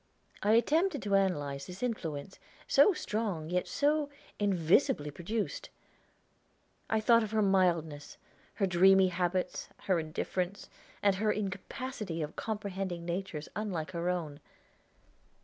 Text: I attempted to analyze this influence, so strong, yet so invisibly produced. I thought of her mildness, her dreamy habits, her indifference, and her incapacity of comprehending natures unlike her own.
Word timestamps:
I 0.41 0.53
attempted 0.53 1.03
to 1.03 1.13
analyze 1.13 1.67
this 1.67 1.83
influence, 1.83 2.39
so 2.67 2.91
strong, 2.91 3.51
yet 3.51 3.67
so 3.67 4.09
invisibly 4.39 5.11
produced. 5.11 5.69
I 6.89 6.99
thought 6.99 7.21
of 7.21 7.29
her 7.29 7.43
mildness, 7.43 8.17
her 8.55 8.65
dreamy 8.65 9.09
habits, 9.09 9.69
her 9.83 9.99
indifference, 9.99 10.71
and 11.03 11.17
her 11.17 11.31
incapacity 11.31 12.23
of 12.23 12.35
comprehending 12.35 13.05
natures 13.05 13.47
unlike 13.55 13.91
her 13.91 14.09
own. 14.09 14.39